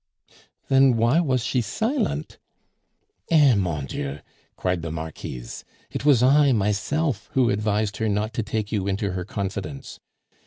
"Then 0.67 0.97
why 0.97 1.19
was 1.19 1.43
she 1.45 1.61
silent?" 1.61 2.39
"Eh! 3.29 3.53
mon 3.53 3.85
Dieu!" 3.85 4.17
cried 4.55 4.81
the 4.81 4.89
Marquise, 4.89 5.63
"it 5.91 6.03
was 6.05 6.23
I 6.23 6.53
myself 6.53 7.29
who 7.33 7.51
advised 7.51 7.97
her 7.97 8.09
not 8.09 8.33
to 8.33 8.41
take 8.41 8.71
you 8.71 8.87
into 8.87 9.11
her 9.11 9.25
confidence. 9.25 9.99